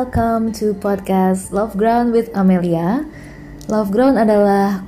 [0.00, 3.04] welcome to podcast Love Ground with Amelia.
[3.68, 4.80] Love Ground adalah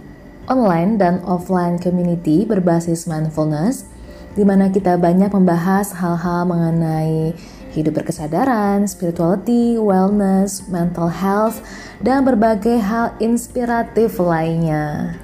[0.49, 3.85] online dan offline community berbasis mindfulness
[4.33, 7.37] di mana kita banyak membahas hal-hal mengenai
[7.77, 11.61] hidup berkesadaran, spirituality, wellness, mental health,
[12.01, 15.21] dan berbagai hal inspiratif lainnya.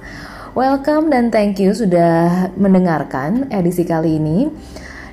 [0.53, 4.53] Welcome dan thank you sudah mendengarkan edisi kali ini.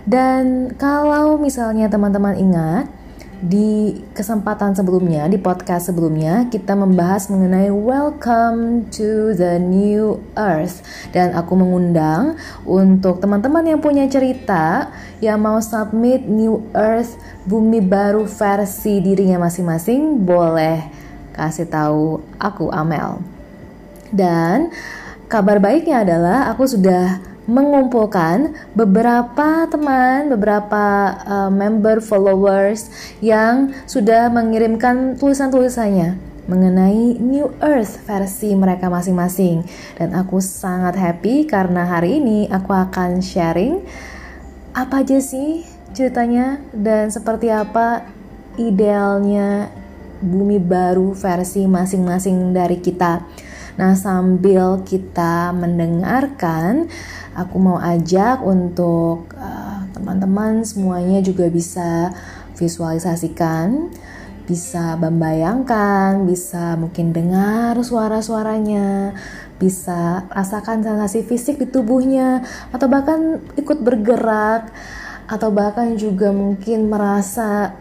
[0.04, 3.05] Dan kalau misalnya teman-teman ingat,
[3.36, 10.80] di kesempatan sebelumnya, di podcast sebelumnya, kita membahas mengenai Welcome to the New Earth,
[11.12, 14.88] dan aku mengundang untuk teman-teman yang punya cerita
[15.20, 20.88] yang mau submit New Earth, bumi baru versi dirinya masing-masing, boleh
[21.36, 23.20] kasih tahu aku Amel.
[24.08, 24.72] Dan
[25.28, 32.90] kabar baiknya adalah aku sudah mengumpulkan beberapa teman, beberapa uh, member followers
[33.22, 39.66] yang sudah mengirimkan tulisan-tulisannya mengenai New Earth versi mereka masing-masing
[39.98, 43.82] dan aku sangat happy karena hari ini aku akan sharing
[44.70, 48.06] apa aja sih ceritanya dan seperti apa
[48.60, 49.74] idealnya
[50.22, 53.26] bumi baru versi masing-masing dari kita.
[53.76, 56.88] Nah, sambil kita mendengarkan
[57.36, 62.16] aku mau ajak untuk uh, teman-teman uh, semuanya juga bisa
[62.56, 63.92] visualisasikan,
[64.48, 69.12] bisa membayangkan, bisa mungkin dengar suara-suaranya,
[69.60, 72.40] bisa rasakan sensasi fisik di tubuhnya,
[72.72, 74.72] atau bahkan ikut bergerak,
[75.28, 77.76] atau bahkan juga mungkin merasa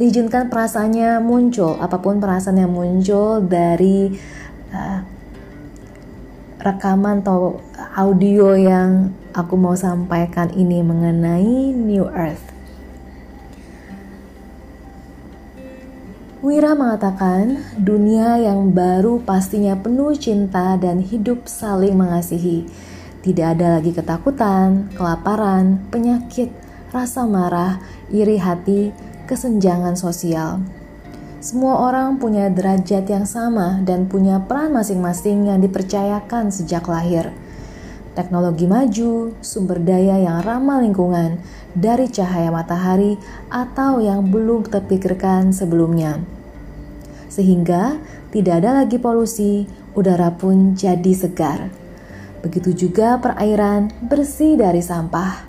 [0.00, 4.10] izinkan perasaannya muncul, apa pun perasaan yang muncul dari
[4.72, 5.19] uh,
[6.60, 7.64] rekaman atau
[7.96, 12.52] audio yang aku mau sampaikan ini mengenai New Earth.
[16.40, 22.64] Wira mengatakan, dunia yang baru pastinya penuh cinta dan hidup saling mengasihi.
[23.20, 26.48] Tidak ada lagi ketakutan, kelaparan, penyakit,
[26.88, 28.88] rasa marah, iri hati,
[29.28, 30.64] kesenjangan sosial.
[31.40, 37.32] Semua orang punya derajat yang sama dan punya peran masing-masing yang dipercayakan sejak lahir.
[38.12, 41.40] Teknologi maju, sumber daya yang ramah lingkungan,
[41.72, 43.16] dari cahaya matahari
[43.48, 46.20] atau yang belum terpikirkan sebelumnya.
[47.32, 47.96] Sehingga
[48.36, 49.64] tidak ada lagi polusi,
[49.96, 51.72] udara pun jadi segar.
[52.44, 55.48] Begitu juga perairan bersih dari sampah.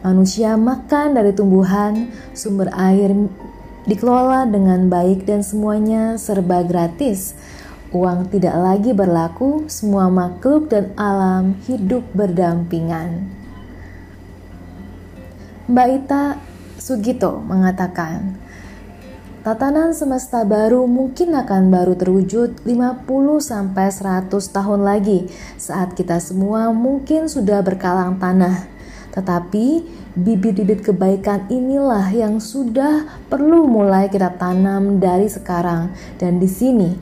[0.00, 3.12] Manusia makan dari tumbuhan, sumber air
[3.90, 7.34] dikelola dengan baik dan semuanya serba gratis.
[7.90, 13.26] Uang tidak lagi berlaku, semua makhluk dan alam hidup berdampingan.
[15.66, 16.38] Mbak Ita
[16.78, 18.38] Sugito mengatakan,
[19.40, 23.08] Tatanan semesta baru mungkin akan baru terwujud 50
[23.40, 28.79] sampai 100 tahun lagi saat kita semua mungkin sudah berkalang tanah.
[29.10, 29.66] Tetapi
[30.14, 36.94] bibit-bibit kebaikan inilah yang sudah perlu mulai kita tanam dari sekarang dan di sini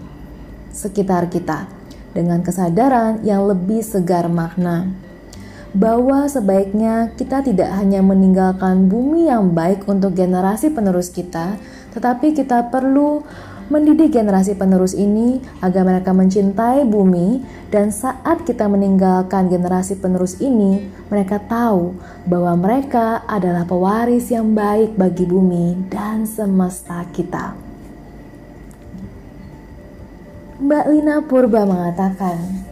[0.73, 1.69] sekitar kita
[2.17, 4.89] dengan kesadaran yang lebih segar makna.
[5.77, 11.61] Bahwa sebaiknya kita tidak hanya meninggalkan bumi yang baik untuk generasi penerus kita,
[11.93, 13.21] tetapi kita perlu
[13.69, 20.89] mendidik generasi penerus ini agar mereka mencintai bumi dan saat kita meninggalkan generasi penerus ini,
[21.13, 21.93] mereka tahu
[22.25, 27.53] bahwa mereka adalah pewaris yang baik bagi bumi dan semesta kita.
[30.59, 32.69] Mbak Lina Purba mengatakan,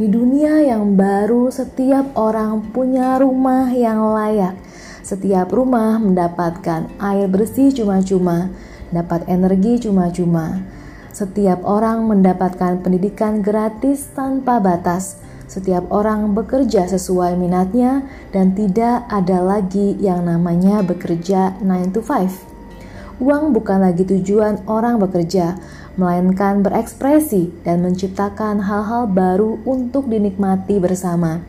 [0.00, 4.56] di dunia yang baru setiap orang punya rumah yang layak.
[5.04, 8.48] Setiap rumah mendapatkan air bersih cuma-cuma
[8.90, 10.62] dapat energi cuma-cuma.
[11.10, 15.18] Setiap orang mendapatkan pendidikan gratis tanpa batas.
[15.50, 23.18] Setiap orang bekerja sesuai minatnya dan tidak ada lagi yang namanya bekerja 9 to 5.
[23.18, 25.58] Uang bukan lagi tujuan orang bekerja,
[25.98, 31.42] melainkan berekspresi dan menciptakan hal-hal baru untuk dinikmati bersama.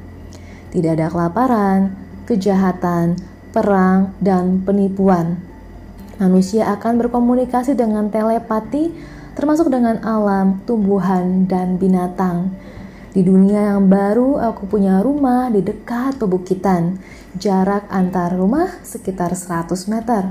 [0.74, 1.94] Tidak ada kelaparan,
[2.26, 3.22] kejahatan,
[3.54, 5.50] perang, dan penipuan
[6.22, 8.94] manusia akan berkomunikasi dengan telepati,
[9.34, 12.54] termasuk dengan alam, tumbuhan, dan binatang.
[13.12, 17.02] Di dunia yang baru, aku punya rumah di dekat pebukitan.
[17.36, 20.30] Jarak antar rumah sekitar 100 meter.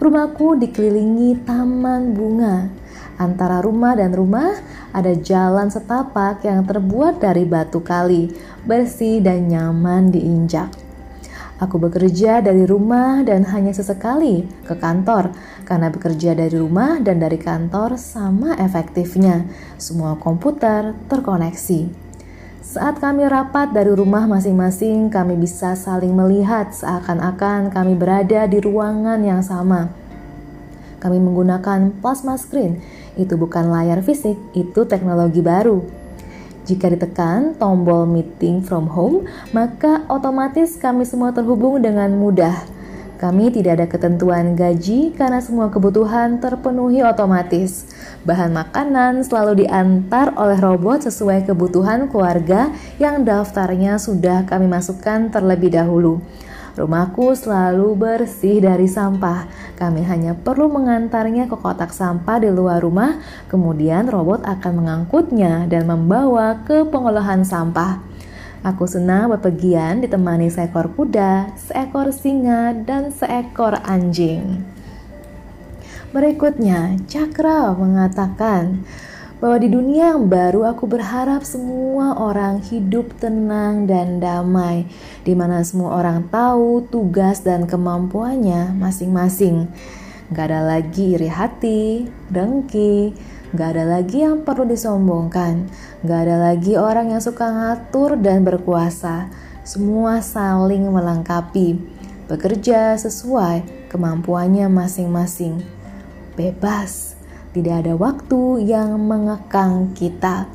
[0.00, 2.72] Rumahku dikelilingi taman bunga.
[3.20, 4.56] Antara rumah dan rumah
[4.96, 8.32] ada jalan setapak yang terbuat dari batu kali,
[8.64, 10.89] bersih dan nyaman diinjak.
[11.60, 15.36] Aku bekerja dari rumah dan hanya sesekali ke kantor,
[15.68, 19.44] karena bekerja dari rumah dan dari kantor sama efektifnya.
[19.76, 22.08] Semua komputer terkoneksi.
[22.64, 29.20] Saat kami rapat dari rumah masing-masing, kami bisa saling melihat seakan-akan kami berada di ruangan
[29.20, 29.92] yang sama.
[30.96, 32.80] Kami menggunakan plasma screen.
[33.20, 35.99] Itu bukan layar fisik, itu teknologi baru.
[36.70, 42.62] Jika ditekan tombol meeting from home, maka otomatis kami semua terhubung dengan mudah.
[43.18, 47.90] Kami tidak ada ketentuan gaji karena semua kebutuhan terpenuhi otomatis.
[48.22, 52.70] Bahan makanan selalu diantar oleh robot sesuai kebutuhan keluarga
[53.02, 56.22] yang daftarnya sudah kami masukkan terlebih dahulu.
[56.80, 59.44] Rumahku selalu bersih dari sampah.
[59.76, 63.20] Kami hanya perlu mengantarnya ke kotak sampah di luar rumah,
[63.52, 68.00] kemudian robot akan mengangkutnya dan membawa ke pengolahan sampah.
[68.64, 74.64] Aku senang bepergian ditemani seekor kuda, seekor singa, dan seekor anjing.
[76.16, 78.88] Berikutnya, Cakra mengatakan,
[79.40, 84.84] bahwa di dunia yang baru aku berharap semua orang hidup tenang dan damai,
[85.24, 89.72] di mana semua orang tahu tugas dan kemampuannya masing-masing.
[90.30, 93.16] Gak ada lagi iri hati, dengki,
[93.56, 95.66] gak ada lagi yang perlu disombongkan,
[96.04, 99.32] gak ada lagi orang yang suka ngatur dan berkuasa.
[99.64, 101.80] Semua saling melengkapi,
[102.28, 105.64] bekerja sesuai kemampuannya masing-masing.
[106.36, 107.19] Bebas
[107.50, 110.46] tidak ada waktu yang mengekang kita.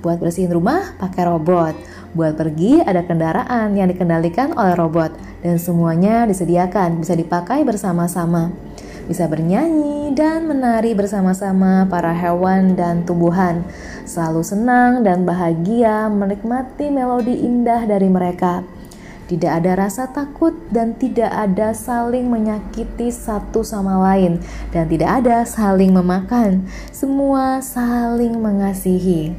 [0.00, 1.74] Buat bersihin rumah pakai robot.
[2.16, 8.50] Buat pergi ada kendaraan yang dikendalikan oleh robot dan semuanya disediakan bisa dipakai bersama-sama.
[9.06, 13.66] Bisa bernyanyi dan menari bersama-sama para hewan dan tumbuhan.
[14.06, 18.62] Selalu senang dan bahagia menikmati melodi indah dari mereka.
[19.30, 24.42] Tidak ada rasa takut dan tidak ada saling menyakiti satu sama lain
[24.74, 26.66] dan tidak ada saling memakan.
[26.90, 29.30] Semua saling mengasihi.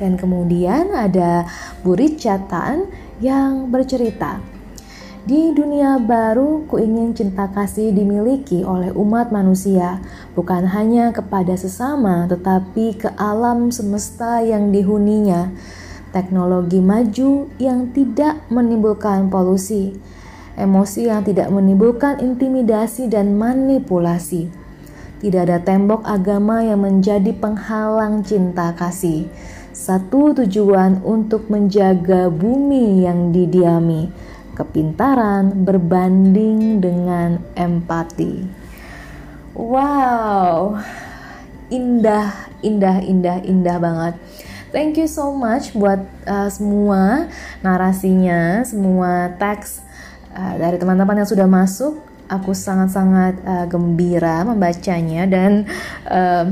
[0.00, 1.44] Dan kemudian ada
[1.84, 2.88] burit catatan
[3.20, 4.40] yang bercerita.
[5.28, 10.00] Di dunia baru, ku ingin cinta kasih dimiliki oleh umat manusia,
[10.32, 15.52] bukan hanya kepada sesama, tetapi ke alam semesta yang dihuninya
[16.10, 19.94] teknologi maju yang tidak menimbulkan polusi,
[20.58, 24.50] emosi yang tidak menimbulkan intimidasi dan manipulasi.
[25.20, 29.28] Tidak ada tembok agama yang menjadi penghalang cinta kasih.
[29.70, 34.08] Satu tujuan untuk menjaga bumi yang didiami,
[34.56, 38.44] kepintaran berbanding dengan empati.
[39.56, 40.80] Wow,
[41.68, 44.14] indah, indah, indah, indah banget.
[44.70, 45.98] Thank you so much buat
[46.30, 47.26] uh, semua
[47.58, 49.82] narasinya, semua teks
[50.30, 51.98] uh, dari teman-teman yang sudah masuk.
[52.30, 55.66] Aku sangat-sangat uh, gembira membacanya dan
[56.06, 56.46] uh,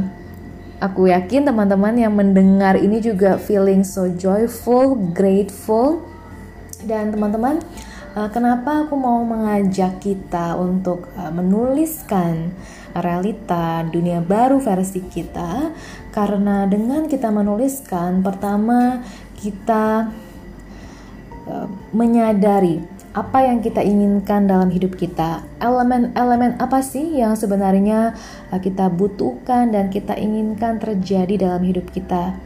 [0.82, 6.02] aku yakin teman-teman yang mendengar ini juga feeling so joyful, grateful
[6.82, 7.62] dan teman-teman
[8.18, 12.50] uh, kenapa aku mau mengajak kita untuk uh, menuliskan
[12.96, 15.72] realita dunia baru versi kita
[16.14, 19.04] karena dengan kita menuliskan pertama
[19.38, 20.12] kita
[21.46, 22.80] uh, menyadari
[23.16, 25.42] apa yang kita inginkan dalam hidup kita.
[25.58, 28.14] Elemen-elemen apa sih yang sebenarnya
[28.52, 32.36] uh, kita butuhkan dan kita inginkan terjadi dalam hidup kita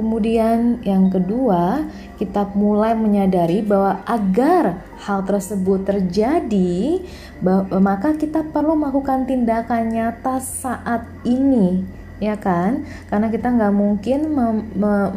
[0.00, 1.84] Kemudian yang kedua,
[2.16, 7.04] kita mulai menyadari bahwa agar hal tersebut terjadi,
[7.76, 11.84] maka kita perlu melakukan tindakan nyata saat ini,
[12.16, 12.88] ya kan?
[13.12, 14.56] Karena kita nggak mungkin mem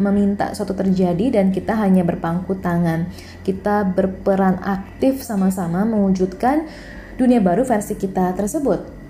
[0.04, 3.08] meminta suatu terjadi dan kita hanya berpangku tangan.
[3.48, 6.68] Kita berperan aktif sama-sama mewujudkan
[7.16, 9.03] dunia baru versi kita tersebut.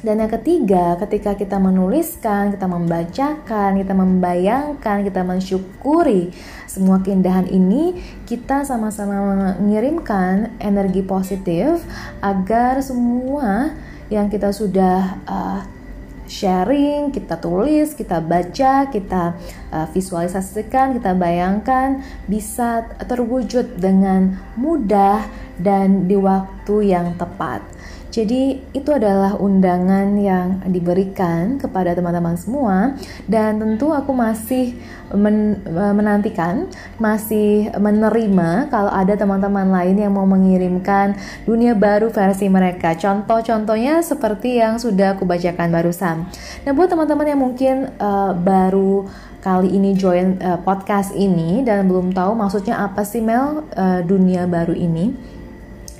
[0.00, 6.32] Dan yang ketiga, ketika kita menuliskan, kita membacakan, kita membayangkan, kita mensyukuri
[6.64, 11.84] semua keindahan ini, kita sama-sama mengirimkan energi positif
[12.24, 13.76] agar semua
[14.08, 15.60] yang kita sudah uh,
[16.24, 19.36] sharing, kita tulis, kita baca, kita
[19.68, 25.28] uh, visualisasikan, kita bayangkan bisa terwujud dengan mudah
[25.60, 27.79] dan di waktu yang tepat.
[28.10, 32.98] Jadi itu adalah undangan yang diberikan kepada teman-teman semua
[33.30, 34.74] dan tentu aku masih
[35.14, 36.66] men menantikan,
[36.98, 41.14] masih menerima kalau ada teman-teman lain yang mau mengirimkan
[41.46, 42.98] dunia baru versi mereka.
[42.98, 46.26] Contoh-contohnya seperti yang sudah aku bacakan barusan.
[46.66, 49.06] Nah, buat teman-teman yang mungkin uh, baru
[49.38, 54.50] kali ini join uh, podcast ini dan belum tahu maksudnya apa sih Mel uh, dunia
[54.50, 55.14] baru ini.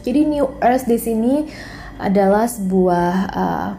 [0.01, 1.35] Jadi New Earth di sini
[2.01, 3.71] adalah sebuah uh,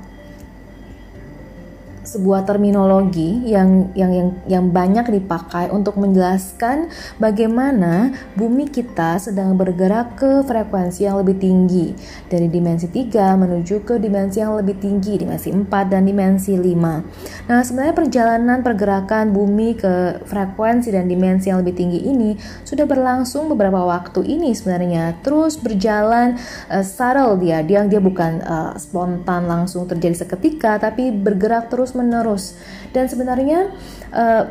[2.12, 10.20] sebuah terminologi yang yang yang yang banyak dipakai untuk menjelaskan bagaimana bumi kita sedang bergerak
[10.20, 11.96] ke frekuensi yang lebih tinggi
[12.28, 17.48] dari dimensi 3 menuju ke dimensi yang lebih tinggi dimensi 4 dan dimensi 5.
[17.48, 22.36] Nah, sebenarnya perjalanan pergerakan bumi ke frekuensi dan dimensi yang lebih tinggi ini
[22.68, 26.36] sudah berlangsung beberapa waktu ini sebenarnya terus berjalan
[26.68, 32.58] uh, subtle dia dia dia bukan uh, spontan langsung terjadi seketika tapi bergerak terus menerus
[32.92, 33.70] dan sebenarnya
[34.10, 34.44] uh,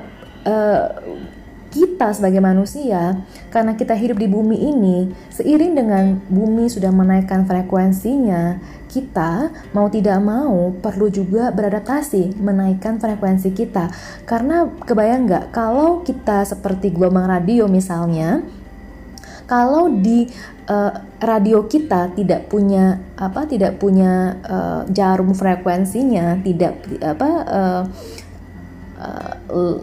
[0.47, 0.87] uh,
[1.71, 3.23] kita sebagai manusia
[3.55, 4.97] karena kita hidup di bumi ini
[5.31, 8.59] seiring dengan bumi sudah menaikkan frekuensinya
[8.91, 13.87] kita mau tidak mau perlu juga beradaptasi menaikkan frekuensi kita.
[14.27, 18.43] Karena kebayang nggak kalau kita seperti gelombang radio misalnya
[19.51, 20.31] kalau di
[20.71, 27.83] uh, radio kita tidak punya apa tidak punya uh, jarum frekuensinya tidak apa uh,
[29.51, 29.79] uh,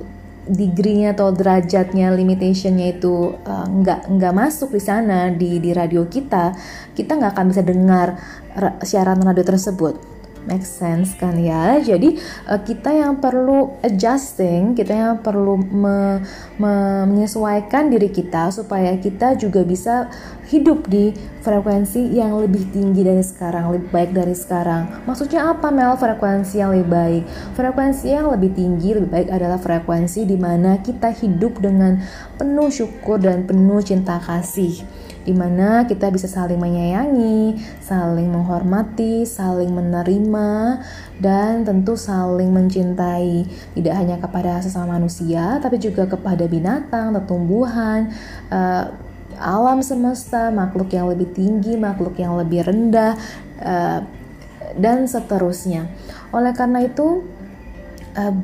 [0.48, 6.56] degree-nya atau derajatnya limitationnya itu uh, nggak nggak masuk di sana di di radio kita
[6.96, 8.16] kita nggak akan bisa dengar
[8.88, 10.17] siaran radio tersebut
[10.48, 12.16] make sense kan ya jadi
[12.48, 16.24] uh, kita yang perlu adjusting kita yang perlu me,
[16.56, 16.74] me,
[17.06, 20.08] menyesuaikan diri kita supaya kita juga bisa
[20.48, 21.12] hidup di
[21.44, 25.04] frekuensi yang lebih tinggi dari sekarang, lebih baik dari sekarang.
[25.04, 27.24] Maksudnya apa Mel frekuensi yang lebih baik?
[27.56, 32.00] Frekuensi yang lebih tinggi, lebih baik adalah frekuensi di mana kita hidup dengan
[32.40, 34.88] penuh syukur dan penuh cinta kasih
[35.28, 40.80] di mana kita bisa saling menyayangi, saling menghormati, saling menerima,
[41.20, 43.44] dan tentu saling mencintai.
[43.76, 48.08] Tidak hanya kepada sesama manusia, tapi juga kepada binatang, tumbuhan,
[48.48, 48.96] uh,
[49.36, 53.20] alam semesta, makhluk yang lebih tinggi, makhluk yang lebih rendah,
[53.60, 54.00] uh,
[54.80, 55.92] dan seterusnya.
[56.32, 57.28] Oleh karena itu,
[58.16, 58.36] uh,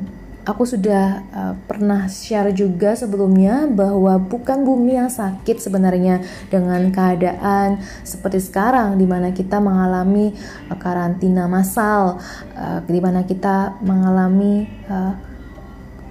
[0.44, 6.20] Aku sudah uh, pernah share juga sebelumnya bahwa bukan bumi yang sakit sebenarnya
[6.52, 10.36] dengan keadaan seperti sekarang di mana kita mengalami
[10.68, 12.20] uh, karantina massal,
[12.60, 15.16] uh, di mana kita mengalami uh,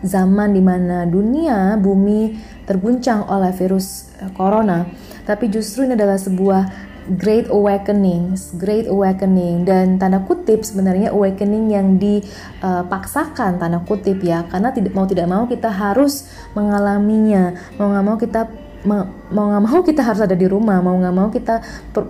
[0.01, 2.33] zaman di mana dunia bumi
[2.65, 4.89] terguncang oleh virus uh, corona.
[5.29, 11.99] Tapi justru ini adalah sebuah great awakening, great awakening dan tanda kutip sebenarnya awakening yang
[11.99, 14.47] dipaksakan tanda kutip ya.
[14.47, 17.55] Karena tidak mau tidak mau kita harus mengalaminya.
[17.75, 18.41] Mau nggak mau kita
[18.83, 20.79] mau nggak mau kita harus ada di rumah.
[20.79, 21.55] Mau nggak mau kita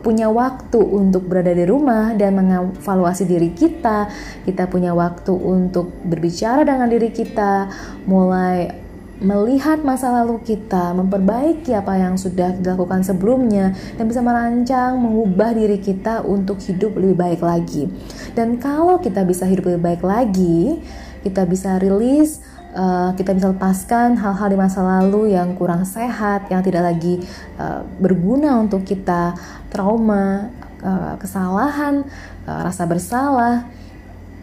[0.02, 4.10] punya waktu untuk berada di rumah dan mengevaluasi diri kita.
[4.46, 7.70] Kita punya waktu untuk berbicara dengan diri kita
[8.10, 8.83] mulai
[9.24, 15.80] melihat masa lalu kita, memperbaiki apa yang sudah dilakukan sebelumnya, dan bisa merancang, mengubah diri
[15.80, 17.88] kita untuk hidup lebih baik lagi.
[18.36, 20.84] Dan kalau kita bisa hidup lebih baik lagi,
[21.24, 22.44] kita bisa rilis,
[22.76, 27.24] uh, kita bisa lepaskan hal-hal di masa lalu yang kurang sehat, yang tidak lagi
[27.56, 29.40] uh, berguna untuk kita,
[29.72, 30.52] trauma,
[30.84, 32.04] uh, kesalahan,
[32.44, 33.72] uh, rasa bersalah,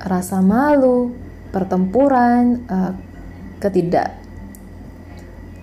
[0.01, 1.13] rasa malu,
[1.53, 2.97] pertempuran, uh,
[3.61, 4.30] ketidak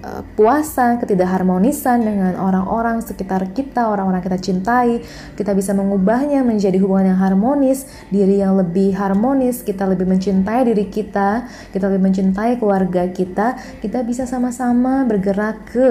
[0.08, 5.04] kepuasan, ketidakharmonisan dengan orang-orang sekitar kita, orang-orang kita cintai,
[5.36, 10.88] kita bisa mengubahnya menjadi hubungan yang harmonis, diri yang lebih harmonis, kita lebih mencintai diri
[10.88, 15.90] kita, kita lebih mencintai keluarga kita, kita bisa sama-sama bergerak ke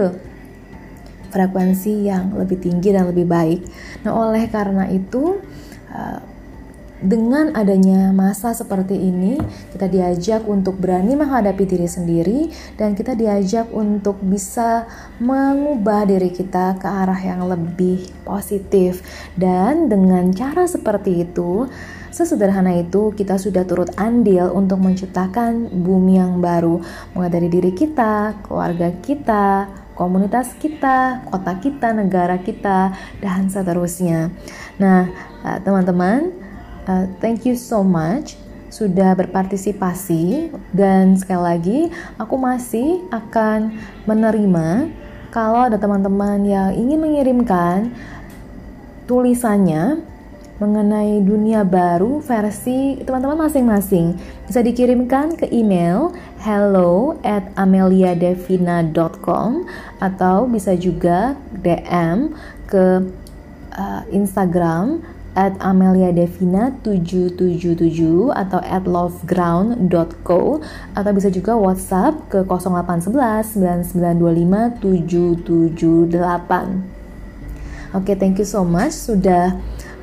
[1.30, 3.61] frekuensi yang lebih tinggi dan lebih baik.
[4.06, 5.37] Nah, oleh karena itu,
[5.92, 6.36] uh,
[6.96, 9.36] dengan adanya masa seperti ini,
[9.76, 12.48] kita diajak untuk berani menghadapi diri sendiri,
[12.80, 14.88] dan kita diajak untuk bisa
[15.20, 19.04] mengubah diri kita ke arah yang lebih positif.
[19.36, 21.68] Dan dengan cara seperti itu,
[22.08, 26.80] sesederhana itu, kita sudah turut andil untuk menciptakan bumi yang baru,
[27.12, 34.32] mulai dari diri kita, keluarga kita, komunitas kita, kota kita, negara kita, dan seterusnya.
[34.80, 35.12] Nah,
[35.44, 36.45] eh, teman-teman
[36.87, 38.38] Uh, thank you so much
[38.71, 43.75] sudah berpartisipasi dan sekali lagi aku masih akan
[44.07, 44.90] menerima
[45.35, 47.90] kalau ada teman-teman yang ingin mengirimkan
[49.07, 50.02] tulisannya
[50.57, 54.16] mengenai dunia baru versi teman-teman masing-masing.
[54.49, 59.69] Bisa dikirimkan ke email hello at ameliadevina.com
[60.00, 62.33] atau bisa juga DM
[62.64, 63.05] ke
[63.76, 65.05] uh, Instagram
[65.37, 70.64] at ameliadevina777 atau at loveground.co
[70.97, 76.97] atau bisa juga WhatsApp ke 0811 9925 778.
[77.95, 79.61] Oke, okay, thank you so much sudah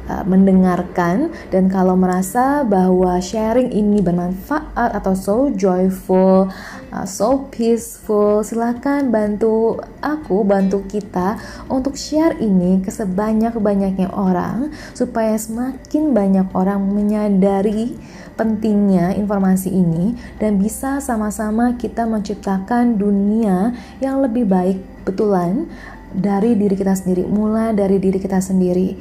[0.09, 6.49] uh, mendengarkan dan kalau merasa bahwa sharing ini bermanfaat atau so joyful,
[6.91, 15.35] uh, so peaceful, silahkan bantu aku, bantu kita untuk share ini ke sebanyak-banyaknya orang supaya
[15.39, 17.95] semakin banyak orang menyadari
[18.33, 25.69] pentingnya informasi ini dan bisa sama-sama kita menciptakan dunia yang lebih baik betulan
[26.13, 28.95] dari diri kita sendiri, mulai dari diri kita sendiri.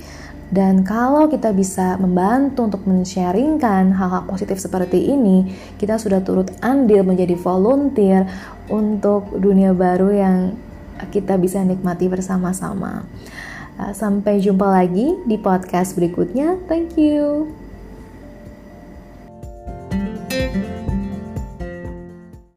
[0.53, 5.49] Dan kalau kita bisa membantu untuk men-sharingkan hal-hal positif seperti ini,
[5.81, 8.29] kita sudah turut andil menjadi volunteer
[8.69, 10.37] untuk dunia baru yang
[11.09, 13.09] kita bisa nikmati bersama-sama.
[13.81, 16.61] Uh, sampai jumpa lagi di podcast berikutnya.
[16.69, 17.62] Thank you.